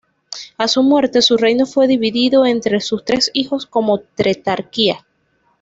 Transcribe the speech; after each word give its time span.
A 0.57 0.67
su 0.67 0.81
muerte 0.81 1.21
su 1.21 1.37
reino 1.37 1.67
fue 1.67 1.85
dividido 1.85 2.43
entre 2.47 2.79
sus 2.81 3.05
tres 3.05 3.29
hijos 3.35 3.67
como 3.67 3.99
tetrarquía. 3.99 5.05